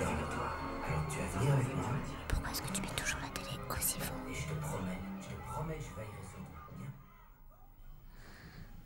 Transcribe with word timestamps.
Alors 0.00 1.06
tu 1.10 1.18
vas 1.18 1.38
venir 1.38 1.54
avec 1.54 1.76
moi 1.76 1.84
Pourquoi 2.28 2.50
est-ce 2.50 2.62
que 2.62 2.72
tu 2.72 2.80
mets 2.80 2.88
toujours 2.96 3.20
la 3.20 3.28
télé 3.28 3.58
aussi 3.70 3.98
fort? 4.00 4.16
Et 4.28 4.34
je 4.34 4.48
te 4.48 4.54
promets, 4.54 4.98
je 5.20 5.28
te 5.28 5.40
promets, 5.50 5.78
je 5.78 5.94
vais 5.94 6.06
y 6.06 6.16
résoudre. 6.16 6.88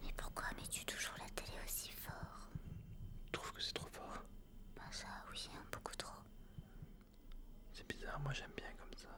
Mais 0.03 0.13
pourquoi 0.17 0.45
mets-tu 0.57 0.85
toujours 0.85 1.15
la 1.19 1.29
télé 1.31 1.57
aussi 1.65 1.91
fort? 1.93 2.49
Tu 3.33 3.39
que 3.39 3.63
c'est 3.63 3.73
trop 3.73 3.89
fort 3.93 4.23
Ben 4.77 4.83
ça, 4.91 5.07
oui, 5.31 5.49
hein, 5.55 5.63
beaucoup 5.71 5.95
trop. 5.97 6.19
C'est 7.73 7.87
bizarre, 7.89 8.19
moi 8.21 8.33
j'aime 8.33 8.51
bien 8.57 8.67
comme 8.79 8.97
ça. 8.97 9.09